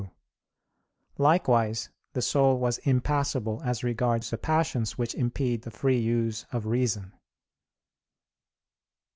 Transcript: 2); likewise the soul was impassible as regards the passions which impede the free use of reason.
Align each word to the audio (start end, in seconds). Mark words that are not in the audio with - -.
2); 0.01 0.09
likewise 1.19 1.89
the 2.13 2.23
soul 2.23 2.57
was 2.57 2.79
impassible 2.79 3.61
as 3.63 3.83
regards 3.83 4.31
the 4.31 4.37
passions 4.39 4.97
which 4.97 5.13
impede 5.13 5.61
the 5.61 5.69
free 5.69 5.99
use 5.99 6.47
of 6.51 6.65
reason. 6.65 7.13